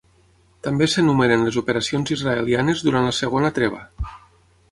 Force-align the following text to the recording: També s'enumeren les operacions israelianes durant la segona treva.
També 0.67 0.85
s'enumeren 0.93 1.43
les 1.47 1.59
operacions 1.61 2.13
israelianes 2.17 2.83
durant 2.87 3.07
la 3.09 3.15
segona 3.21 3.55
treva. 3.59 3.85